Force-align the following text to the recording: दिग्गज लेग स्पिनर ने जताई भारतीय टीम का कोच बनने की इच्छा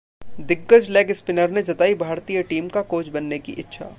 दिग्गज 0.41 0.89
लेग 0.89 1.11
स्पिनर 1.11 1.49
ने 1.49 1.61
जताई 1.63 1.93
भारतीय 1.95 2.41
टीम 2.43 2.69
का 2.69 2.81
कोच 2.91 3.07
बनने 3.09 3.39
की 3.39 3.51
इच्छा 3.53 3.89